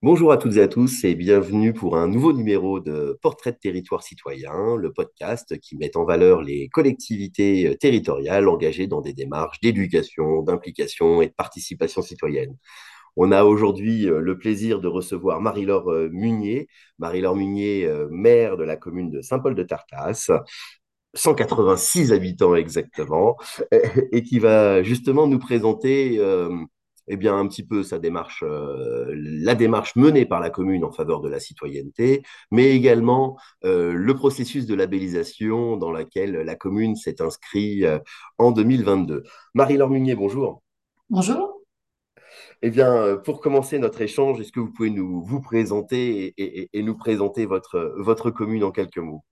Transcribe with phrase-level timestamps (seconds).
[0.00, 3.58] Bonjour à toutes et à tous et bienvenue pour un nouveau numéro de Portrait de
[3.58, 9.12] territoire citoyen, le podcast qui met en valeur les collectivités euh, territoriales engagées dans des
[9.12, 12.56] démarches d'éducation, d'implication et de participation citoyenne.
[13.16, 16.68] On a aujourd'hui euh, le plaisir de recevoir Marie-Laure euh, Munier,
[17.00, 20.30] Marie-Laure Munier, maire de la commune de Saint-Paul-de-Tartas,
[21.14, 23.36] 186 habitants exactement,
[24.12, 26.20] et qui va justement nous présenter
[27.08, 30.92] eh bien, un petit peu sa démarche, euh, la démarche menée par la commune en
[30.92, 36.96] faveur de la citoyenneté, mais également euh, le processus de labellisation dans lequel la commune
[36.96, 37.98] s'est inscrite euh,
[38.38, 39.24] en 2022.
[39.54, 40.62] Marie-Laure Munier, bonjour.
[41.10, 41.54] Bonjour.
[42.62, 46.70] Eh bien, pour commencer notre échange, est-ce que vous pouvez nous vous présenter et, et,
[46.72, 49.24] et nous présenter votre, votre commune en quelques mots?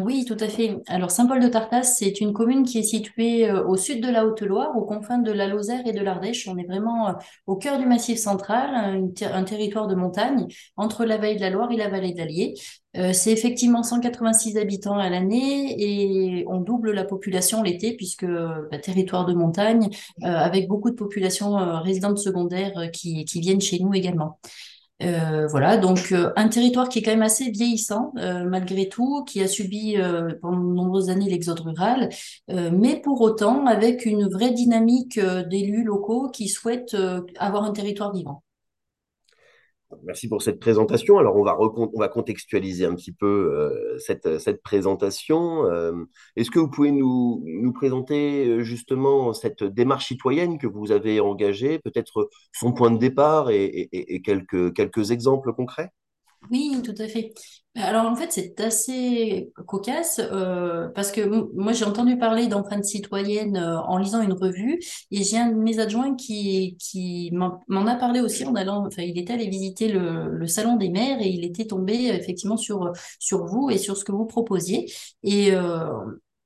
[0.00, 0.78] Oui, tout à fait.
[0.86, 4.86] Alors, Saint-Paul-de-Tartas, c'est une commune qui est située euh, au sud de la Haute-Loire, aux
[4.86, 6.48] confins de la Lozère et de l'Ardèche.
[6.48, 7.12] On est vraiment euh,
[7.46, 10.46] au cœur du Massif central, un, un territoire de montagne
[10.78, 12.54] entre la vallée de la Loire et la vallée d'Allier.
[12.96, 18.78] Euh, c'est effectivement 186 habitants à l'année et on double la population l'été puisque bah,
[18.78, 19.88] territoire de montagne
[20.22, 24.38] avec beaucoup de populations résidentes secondaires qui viennent chez nous également.
[25.02, 29.24] Euh, voilà, donc euh, un territoire qui est quand même assez vieillissant euh, malgré tout,
[29.24, 29.96] qui a subi
[30.40, 32.08] pendant de nombreuses années l'exode rural,
[32.48, 36.96] mais pour autant avec une vraie dynamique d'élus locaux qui souhaitent
[37.38, 38.42] avoir un territoire vivant.
[40.04, 41.18] Merci pour cette présentation.
[41.18, 45.66] Alors, on va, on va contextualiser un petit peu euh, cette, cette, présentation.
[45.66, 45.92] Euh,
[46.36, 51.20] Est-ce que vous pouvez nous, nous, présenter euh, justement cette démarche citoyenne que vous avez
[51.20, 55.90] engagée, peut-être son point de départ et, et, et quelques, quelques exemples concrets?
[56.50, 57.32] Oui, tout à fait.
[57.76, 61.22] Alors en fait, c'est assez cocasse euh, parce que
[61.54, 64.78] moi j'ai entendu parler d'empreintes citoyennes euh, en lisant une revue
[65.10, 69.02] et j'ai un de mes adjoints qui, qui m'en a parlé aussi en allant, enfin
[69.02, 72.92] il était allé visiter le, le salon des maires et il était tombé effectivement sur,
[73.18, 74.92] sur vous et sur ce que vous proposiez.
[75.22, 75.86] Et euh,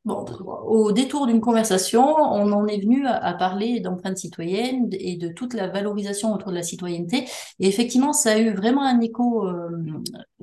[0.07, 0.25] Bon,
[0.69, 5.53] au détour d'une conversation, on en est venu à, parler d'empreinte citoyenne et de toute
[5.53, 7.25] la valorisation autour de la citoyenneté.
[7.59, 9.69] Et effectivement, ça a eu vraiment un écho euh,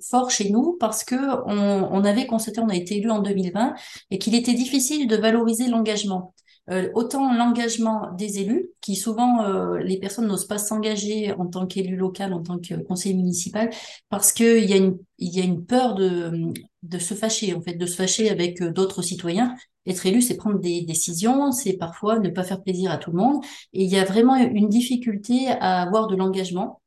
[0.01, 3.74] fort chez nous parce que on, on, avait constaté, on a été élu en 2020,
[4.12, 6.34] et qu'il était difficile de valoriser l'engagement.
[6.69, 11.68] Euh, autant l'engagement des élus, qui souvent euh, les personnes n'osent pas s'engager en tant
[11.68, 13.69] qu'élu local, en tant que conseiller municipal,
[14.09, 16.53] parce qu'il y a une il y a une peur de,
[16.84, 19.56] de se fâcher, en fait, de se fâcher avec euh, d'autres citoyens.
[19.85, 23.18] Être élu, c'est prendre des décisions, c'est parfois ne pas faire plaisir à tout le
[23.18, 23.44] monde.
[23.74, 26.81] Et il y a vraiment une difficulté à avoir de l'engagement.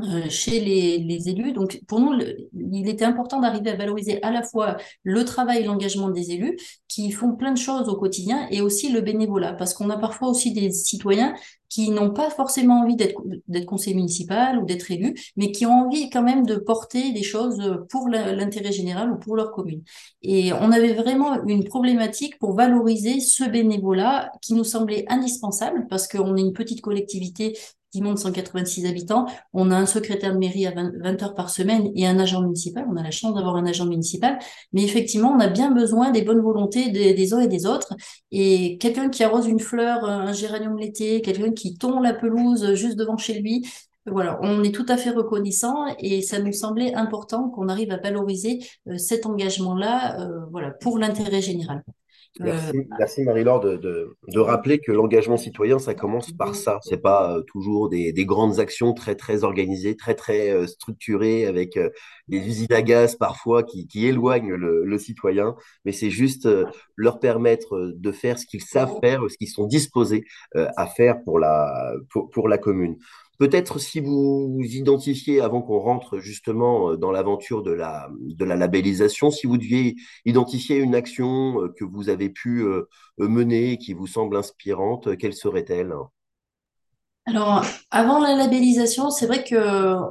[0.00, 1.52] Euh, chez les, les, élus.
[1.52, 2.12] Donc, pour nous,
[2.54, 6.56] il était important d'arriver à valoriser à la fois le travail et l'engagement des élus
[6.86, 10.28] qui font plein de choses au quotidien et aussi le bénévolat, parce qu'on a parfois
[10.28, 11.34] aussi des citoyens
[11.68, 15.86] qui n'ont pas forcément envie d'être d'être conseiller municipal ou d'être élu, mais qui ont
[15.86, 17.60] envie quand même de porter des choses
[17.90, 19.82] pour l'intérêt général ou pour leur commune.
[20.22, 26.08] Et on avait vraiment une problématique pour valoriser ce bénévolat qui nous semblait indispensable parce
[26.08, 27.58] qu'on est une petite collectivité
[27.90, 29.26] qui monte 186 habitants.
[29.52, 32.86] On a un secrétaire de mairie à 20, heures par semaine et un agent municipal.
[32.90, 34.38] On a la chance d'avoir un agent municipal.
[34.72, 37.94] Mais effectivement, on a bien besoin des bonnes volontés des, des uns et des autres.
[38.30, 42.96] Et quelqu'un qui arrose une fleur, un géranium l'été, quelqu'un qui tond la pelouse juste
[42.96, 43.64] devant chez lui,
[44.10, 47.98] voilà, on est tout à fait reconnaissant et ça nous semblait important qu'on arrive à
[47.98, 51.82] valoriser euh, cet engagement-là, euh, voilà, pour l'intérêt général.
[52.40, 56.78] Merci, euh, merci Marie-Laure de, de, de, rappeler que l'engagement citoyen, ça commence par ça.
[56.82, 61.46] C'est pas euh, toujours des, des, grandes actions très très organisées, très très euh, structurées
[61.46, 61.78] avec
[62.28, 65.54] des usines à gaz parfois qui, qui éloignent le, le, citoyen,
[65.84, 66.48] mais c'est juste
[66.96, 71.38] leur permettre de faire ce qu'ils savent faire, ce qu'ils sont disposés à faire pour
[71.38, 72.96] la pour, pour la commune.
[73.38, 78.08] Peut-être si vous identifiez, avant qu'on rentre justement euh, dans l'aventure de la,
[78.40, 79.94] labellisation, si vous deviez
[80.24, 82.88] identifier une action euh, que vous avez pu euh,
[83.18, 85.94] mener qui vous semble inspirante, quelle serait-elle?
[87.26, 89.54] Alors, avant la labellisation, c'est vrai que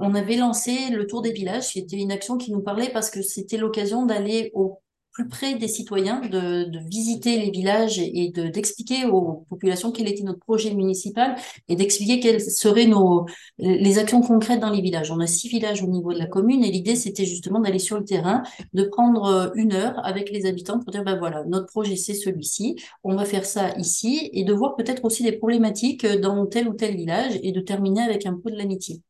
[0.01, 3.09] on avait lancé le Tour des villages, qui était une action qui nous parlait parce
[3.09, 4.81] que c'était l'occasion d'aller au
[5.17, 10.21] plus près des citoyens, de, visiter les villages et de, d'expliquer aux populations quel était
[10.21, 11.35] notre projet municipal
[11.67, 13.25] et d'expliquer quelles seraient nos,
[13.57, 15.09] les actions concrètes dans les villages.
[15.09, 17.97] On a six villages au niveau de la commune et l'idée, c'était justement d'aller sur
[17.97, 18.43] le terrain,
[18.75, 22.13] de prendre euh, une heure avec les habitants pour dire, ben voilà, notre projet, c'est
[22.13, 26.69] celui-ci, on va faire ça ici et de voir peut-être aussi des problématiques dans tel
[26.69, 29.01] ou tel village et de terminer avec un peu de l'amitié.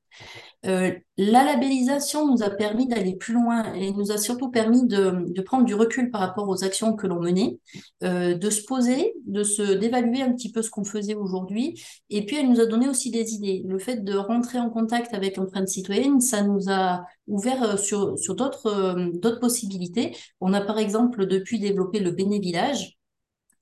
[0.66, 5.42] Euh, la labellisation nous a permis d'aller plus loin et nous a surtout permis de,
[5.42, 7.60] prendre du recul par rapport aux actions que l'on menait,
[8.04, 11.82] euh, de se poser, de se d'évaluer un petit peu ce qu'on faisait aujourd'hui.
[12.10, 13.64] Et puis elle nous a donné aussi des idées.
[13.68, 18.18] Le fait de rentrer en contact avec l'empreinte citoyenne, ça nous a ouvert euh, sur,
[18.18, 20.16] sur d'autres euh, d'autres possibilités.
[20.42, 22.97] On a par exemple depuis développé le Béné-Village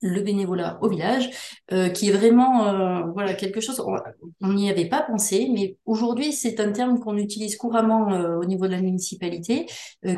[0.06, 1.30] le bénévolat au village,
[1.72, 3.82] euh, qui est vraiment euh, voilà quelque chose.
[4.40, 8.44] On n'y avait pas pensé, mais aujourd'hui c'est un terme qu'on utilise couramment euh, au
[8.44, 9.66] niveau de la municipalité,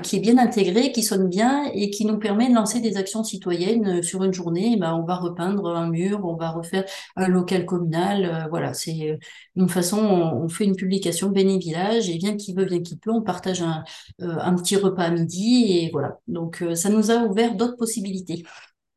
[0.03, 3.25] qui est bien intégré, qui sonne bien et qui nous permet de lancer des actions
[3.25, 4.77] citoyennes sur une journée.
[4.77, 6.85] ben, on va repeindre un mur, on va refaire
[7.17, 8.49] un local communal.
[8.51, 9.19] voilà, c'est
[9.57, 9.99] une façon.
[9.99, 13.63] On, fait une publication béné village et bien qui veut, bien qui peut, on partage
[13.63, 13.85] un,
[14.19, 16.19] un petit repas à midi et voilà.
[16.27, 18.45] Donc ça nous a ouvert d'autres possibilités.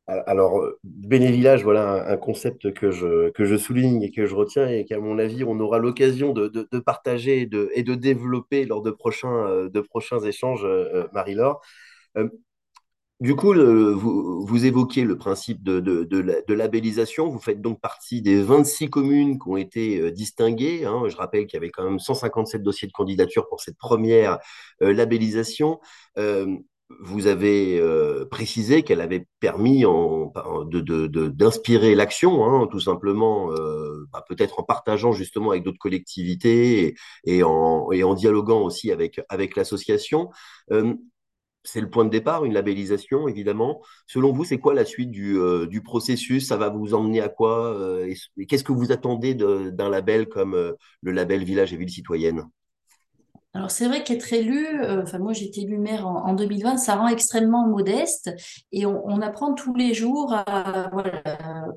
[0.08, 4.68] Alors, euh, Bénévillage, voilà un, concept que je, que je souligne et que je retiens
[4.68, 8.82] et qu'à mon avis, on aura l'occasion de, de, partager et de, de développer lors
[8.82, 11.60] de prochains, euh, de prochains échanges, euh, Marie-Laure.
[13.20, 17.28] du coup, vous, vous, évoquiez le principe de, de, labellisation.
[17.28, 20.84] Vous faites donc partie des 26 communes qui ont été distinguées.
[20.84, 21.04] Hein.
[21.08, 24.40] Je rappelle qu'il y avait quand même 157 dossiers de candidature pour cette première
[24.80, 25.78] labellisation
[27.00, 29.84] vous avez euh, précisé qu'elle avait permis
[31.34, 36.94] d'inspirer l'action, hein, tout simplement, euh, bah, peut-être en partageant justement avec d'autres collectivités
[37.24, 39.20] et, en, dialoguant aussi avec,
[39.56, 40.30] l'association.
[40.70, 40.94] Euh,
[41.64, 43.82] c'est le point de départ, une labellisation, évidemment.
[44.06, 46.48] Selon vous, c'est quoi la suite du, processus?
[46.48, 47.78] Ça va vous emmener à quoi?
[48.48, 52.48] Qu'est-ce que vous attendez d'un label comme le label Village et Ville Citoyenne?
[53.54, 56.94] Alors c'est vrai qu'être élu, euh, enfin moi j'ai été élu maire en, 2020, ça
[56.94, 58.30] rend extrêmement modeste
[58.72, 61.22] et on, apprend tous les jours à voilà,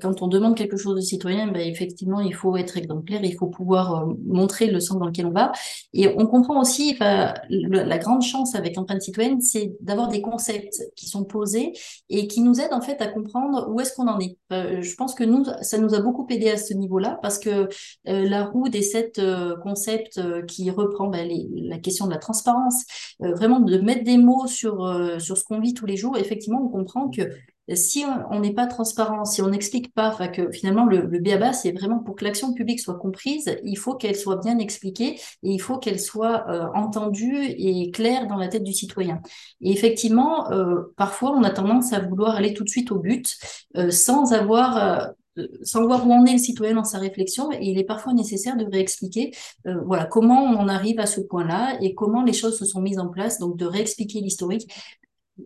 [0.00, 3.48] quand on demande quelque chose de citoyen, ben effectivement il faut être exemplaire, il faut
[3.48, 5.52] pouvoir euh, montrer le sens dans lequel on va
[5.92, 11.06] et on comprend aussi la grande chance avec l'empreinte citoyenne, c'est d'avoir des concepts qui
[11.06, 11.74] sont posés
[12.08, 14.38] et qui nous aident en fait à comprendre où est-ce qu'on en est.
[14.50, 17.68] Euh, je pense que nous ça nous a beaucoup aidé à ce niveau-là parce que
[18.06, 19.20] la roue des sept
[19.62, 22.84] concepts qui reprend ben, les la question de la transparence,
[23.22, 26.16] euh, vraiment de mettre des mots sur, euh, sur ce qu'on vit tous les jours.
[26.16, 27.22] Effectivement, on comprend que
[27.74, 31.72] si on n'est pas transparent, si on n'explique pas, que finalement le, le BABA, c'est
[31.72, 35.58] vraiment pour que l'action publique soit comprise, il faut qu'elle soit bien expliquée et il
[35.58, 39.20] faut qu'elle soit euh, entendue et claire dans la tête du citoyen.
[39.60, 40.48] Et effectivement,
[40.96, 43.36] parfois on a tendance à vouloir aller tout de suite au but
[43.90, 45.10] sans avoir
[45.62, 48.64] sans voir où en est le citoyen dans sa réflexion, il est parfois nécessaire de
[48.64, 49.32] réexpliquer
[49.66, 52.98] euh, voilà, comment on arrive à ce point-là et comment les choses se sont mises
[52.98, 54.70] en place, donc de réexpliquer l'historique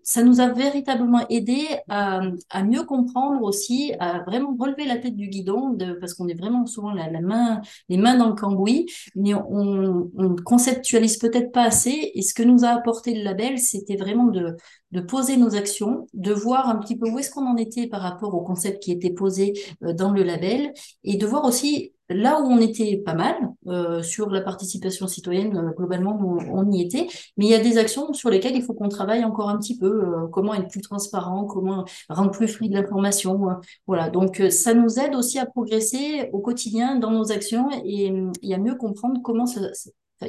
[0.02, 2.20] ça nous a véritablement aidé à,
[2.50, 6.38] à, mieux comprendre aussi, à vraiment relever la tête du guidon, de, parce qu'on est
[6.38, 11.52] vraiment souvent la, la, main, les mains dans le cambouis, mais on, on conceptualise peut-être
[11.52, 12.12] pas assez.
[12.14, 14.56] Et ce que nous a apporté le label, c'était vraiment de,
[14.92, 18.02] de poser nos actions, de voir un petit peu où est-ce qu'on en était par
[18.02, 20.72] rapport au concept qui était posé euh, dans le label,
[21.04, 23.36] et de voir aussi Là où on était pas mal
[23.68, 27.78] euh, sur la participation citoyenne, euh, globalement, on, y était, mais il y a des
[27.78, 29.86] actions sur lesquelles il faut qu'on travaille encore un petit peu.
[29.86, 33.40] Euh, comment être plus transparent, comment rendre plus fluide l'information.
[33.86, 38.12] voilà, donc ça nous aide aussi à progresser au quotidien dans nos actions et,
[38.42, 39.60] et à mieux comprendre comment ça,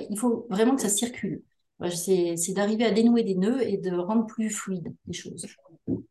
[0.10, 1.42] il faut vraiment que ça circule.
[1.90, 5.48] C'est d'arriver à dénouer des nœuds et de rendre plus fluide les choses.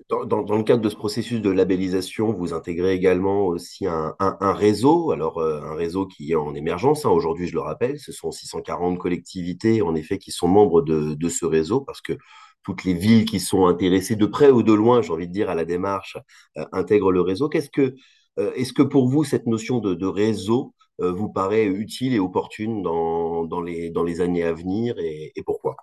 [0.08, 4.14] Dans, le cadre de ce processus de labellisation, vous intégrez également aussi un,
[4.52, 7.06] réseau, alors euh, un réseau qui est en émergence.
[7.06, 7.10] Hein.
[7.10, 11.46] Aujourd'hui, je le rappelle, ce sont 640 collectivités, en effet, qui sont membres de, ce
[11.46, 12.14] réseau, parce que
[12.64, 15.48] toutes les villes qui sont intéressées de près ou de loin, j'ai envie de dire,
[15.48, 16.18] à la démarche,
[16.58, 17.48] euh, intègrent le réseau.
[17.48, 17.94] Qu'est-ce que,
[18.54, 23.90] est-ce que pour vous, cette notion de, réseau vous paraît utile et opportune dans, les,
[23.90, 25.76] dans les années à venir et pourquoi?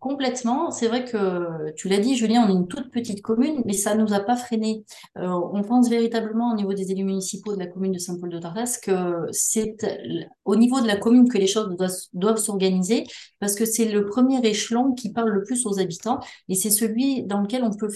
[0.00, 3.72] Complètement, c'est vrai que tu l'as dit, Julien, on est une toute petite commune, mais
[3.72, 4.84] ça ne nous a pas freiné.
[5.18, 9.26] Euh, on pense véritablement au niveau des élus municipaux de la commune de Saint-Paul-de-Tartas que
[9.30, 9.76] c'est
[10.44, 11.76] au niveau de la commune que les choses
[12.12, 13.04] doivent, s'organiser,
[13.40, 17.24] parce que c'est le premier échelon qui parle le plus aux habitants, et c'est celui
[17.24, 17.90] dans lequel on peut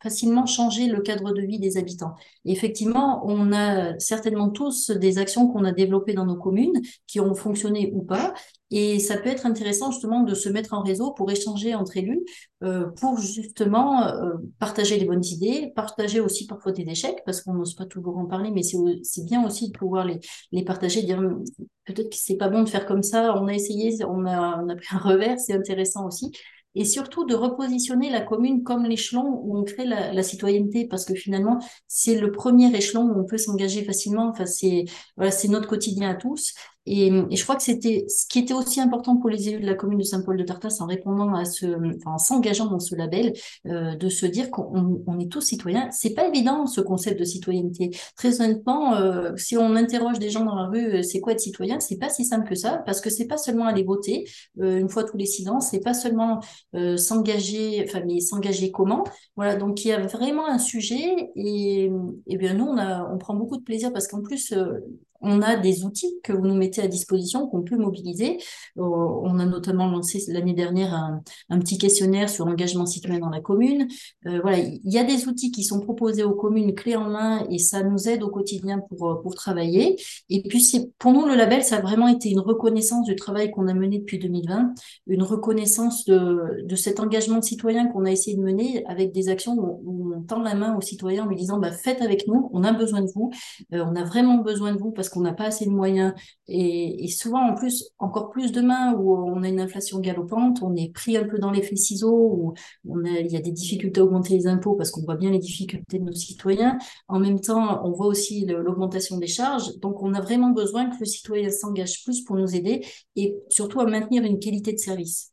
[0.00, 2.14] facilement changer le cadre de vie des habitants.
[2.44, 7.34] effectivement, on a certainement tous des actions qu'on a développées dans nos communes qui ont
[7.34, 8.34] fonctionné ou pas,
[8.70, 12.24] et ça peut être intéressant justement de se mettre en réseau pour échanger entre élus,
[12.64, 17.54] euh, pour justement euh, partager les bonnes idées, partager aussi parfois des échecs, parce qu'on
[17.54, 20.18] n'ose pas toujours en parler, mais c'est bien aussi de pouvoir les,
[20.50, 21.44] les partager, dire hum,
[21.84, 24.68] peut-être que c'est pas bon de faire comme ça, on a essayé, on a, on
[24.68, 26.32] a pris un revers, c'est intéressant aussi.
[26.78, 31.06] Et surtout de repositionner la commune comme l'échelon où on crée la, la citoyenneté, parce
[31.06, 31.58] que finalement,
[31.88, 34.28] c'est le premier échelon où on peut s'engager facilement.
[34.28, 34.84] Enfin, c'est
[35.16, 36.52] voilà, c'est notre quotidien à tous.
[36.86, 39.66] Et, et je crois que c'était ce qui était aussi important pour les élus de
[39.66, 43.32] la commune de Saint-Paul-de-Tartas en répondant à ce, enfin, en s'engageant dans ce label,
[43.66, 45.88] euh, de se dire qu'on on est tous citoyens.
[45.90, 47.90] C'est pas évident ce concept de citoyenneté.
[48.16, 51.40] Très honnêtement, euh, si on interroge des gens dans la rue, euh, c'est quoi être
[51.40, 51.80] citoyen?
[51.80, 54.24] C'est pas si simple que ça, parce que c'est pas seulement aller voter
[54.60, 56.40] euh, une fois tous les six ans, c'est pas seulement
[56.74, 59.04] euh, s'engager, enfin mais s'engager comment?
[59.36, 61.90] Voilà, donc il y a vraiment un sujet et,
[62.26, 64.80] et bien nous on a, on prend beaucoup de plaisir parce qu'en plus euh,
[65.20, 68.38] on a des outils que vous nous mettez à disposition, qu'on peut mobiliser.
[68.78, 73.40] Euh, on a notamment lancé l'année dernière un, petit questionnaire sur l'engagement citoyen dans la
[73.40, 73.88] commune.
[74.26, 77.46] Euh, voilà, il y a des outils qui sont proposés aux communes clés en main
[77.50, 79.96] et ça nous aide au quotidien pour, euh, pour travailler.
[80.28, 83.68] Et puis, pour nous, le label, ça a vraiment été une reconnaissance du travail qu'on
[83.68, 84.74] a mené depuis 2020,
[85.06, 89.54] une reconnaissance de, de cet engagement citoyen qu'on a essayé de mener avec des actions
[89.54, 92.64] où, on tend la main aux citoyens en lui disant, bah, faites avec nous, on
[92.64, 93.30] a besoin de vous,
[93.72, 96.14] on a vraiment besoin de vous parce parce qu'on n'a pas assez de moyens.
[96.48, 100.74] Et, et, souvent, en plus, encore plus demain, où on a une inflation galopante, on
[100.74, 102.54] est pris un peu dans l'effet ciseaux, où
[102.88, 105.30] on a, il y a des difficultés à augmenter les impôts parce qu'on voit bien
[105.30, 106.76] les difficultés de nos citoyens.
[107.06, 109.78] En même temps, on voit aussi l'augmentation des charges.
[109.78, 112.84] Donc, on a vraiment besoin que le citoyen s'engage plus pour nous aider
[113.14, 115.32] et surtout à maintenir une qualité de service.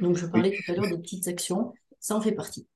[0.00, 1.72] Donc, je parlais tout à l'heure des petites actions.
[2.00, 2.66] Ça en fait partie.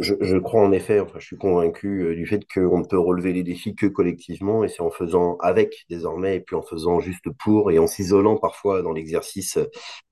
[0.00, 2.98] Je, je, crois en effet, enfin, je suis convaincu euh, du fait qu'on ne peut
[2.98, 7.00] relever les défis que collectivement, et c'est en faisant avec désormais, et puis en faisant
[7.00, 9.58] juste pour, et en s'isolant parfois dans l'exercice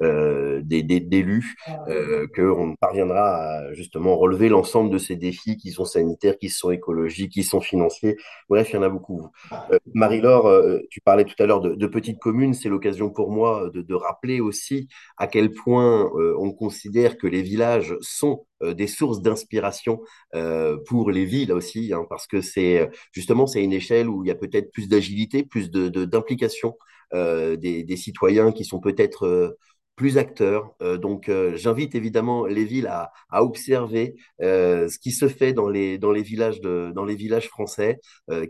[0.03, 1.57] euh, des, des, d'élus,
[1.89, 6.71] euh, qu'on parviendra à justement relever l'ensemble de ces défis qui sont sanitaires, qui sont
[6.71, 8.17] écologiques, qui sont financiers.
[8.49, 9.29] Bref, il y en a beaucoup.
[9.73, 13.71] Euh, Marie-Laure, tu parlais tout à l'heure de, de petites communes, c'est l'occasion pour moi
[13.75, 19.21] de, de, rappeler aussi à quel point on considère que les villages sont des sources
[19.21, 20.01] d'inspiration
[20.35, 24.29] euh, pour les villes aussi, hein, parce que c'est justement c'est une échelle où il
[24.29, 26.75] y a peut-être plus d'agilité, plus de, d'implication
[27.15, 29.57] euh, des, des, citoyens qui sont peut-être euh,
[29.95, 30.75] plus acteurs.
[30.83, 35.99] Euh, donc, j'invite évidemment les villes à, à observer ce qui se fait dans les,
[35.99, 38.01] dans les, villages, de, dans les villages français,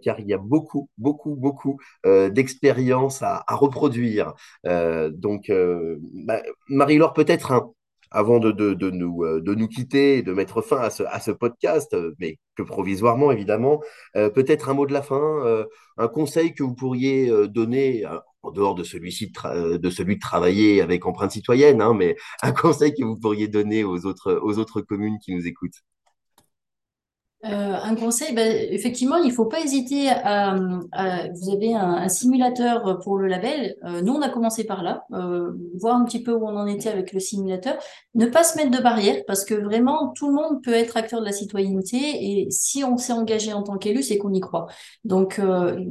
[0.03, 4.35] car il y a beaucoup, beaucoup, beaucoup d'expériences à, à, reproduire.
[4.65, 5.53] donc,
[6.25, 7.71] bah, Marie-Laure, peut-être un,
[8.11, 12.39] avant euh, de nous quitter de mettre fin à ce, à ce podcast, euh, mais
[12.57, 13.83] que provisoirement évidemment,
[14.17, 15.67] euh, peut-être un mot de la fin,
[15.99, 18.05] un conseil que vous pourriez donner,
[18.43, 22.95] en dehors de celui-ci de, celui de travailler avec empreinte citoyenne, hein, mais un conseil
[22.95, 25.83] que vous pourriez donner aux autres, aux autres communes qui nous écoutent.
[27.45, 27.49] Euh,
[27.83, 33.19] un conseil, ben, effectivement, il ne faut pas hésiter à, vous avez un, simulateur pour
[33.19, 33.77] le label.
[33.85, 36.67] Euh, nous, on a commencé par là, euh, voir un petit peu où on en
[36.67, 37.77] était avec le simulateur.
[38.15, 41.21] Ne pas se mettre de barrière parce que vraiment, tout le monde peut être acteur
[41.21, 44.67] de la citoyenneté et si on s'est engagé en tant qu'élu, c'est qu'on y croit.
[45.05, 45.41] Donc,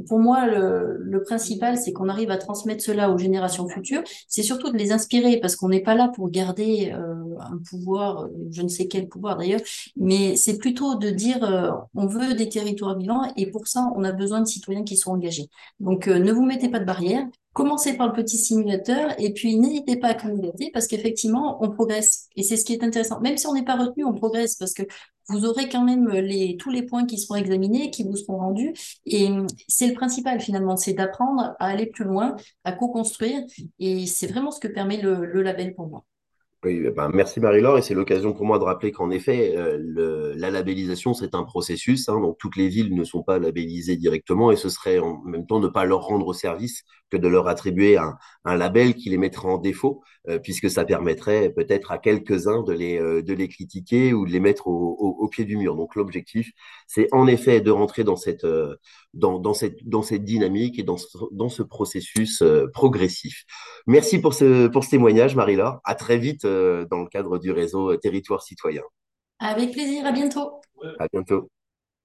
[0.08, 4.02] pour moi, le, principal, c'est qu'on arrive à transmettre cela aux générations futures.
[4.28, 8.62] C'est surtout de les inspirer parce qu'on n'est pas là pour garder un pouvoir, je
[8.62, 9.60] ne sais quel pouvoir d'ailleurs,
[9.96, 14.04] mais c'est plutôt de dire euh, on veut des territoires vivants et pour ça, on
[14.04, 15.48] a besoin de citoyens qui sont engagés.
[15.80, 17.26] Donc, euh, ne vous mettez pas de barrière.
[17.52, 22.28] Commencez par le petit simulateur et puis n'hésitez pas à candidater parce qu'effectivement, on progresse.
[22.36, 23.20] Et c'est ce qui est intéressant.
[23.20, 24.82] Même si on n'est pas retenu, on progresse parce que
[25.28, 26.06] vous aurez quand même
[26.58, 28.74] tous les points qui seront examinés, qui vous seront rendus.
[29.06, 29.28] Et
[29.68, 33.42] c'est le principal finalement, c'est d'apprendre à aller plus loin, à co-construire.
[33.78, 36.04] Et c'est vraiment ce que permet le, le label pour moi.
[36.66, 41.14] Ben merci Marie-Laure, et c'est l'occasion pour moi de rappeler qu'en effet, euh, la labellisation,
[41.14, 44.68] c'est un processus, hein, donc toutes les villes ne sont pas labellisées directement, et ce
[44.68, 48.56] serait en même temps ne pas leur rendre service que de leur attribuer un, un
[48.56, 52.98] label qui les mettrait en défaut, euh, puisque ça permettrait peut-être à quelques-uns de les,
[52.98, 55.76] euh, de les critiquer ou de les mettre au, au, au pied du mur.
[55.76, 56.50] Donc l'objectif,
[56.86, 58.74] c'est en effet de rentrer dans cette, euh,
[59.14, 63.44] dans, dans, cette, dans cette dynamique et dans ce, dans ce processus euh, progressif.
[63.86, 65.80] Merci pour ce, pour ce témoignage, Marie-Laure.
[65.84, 68.82] À très vite dans le cadre du réseau Territoire Citoyen.
[69.38, 70.60] Avec plaisir, à bientôt.
[70.98, 71.48] À bientôt.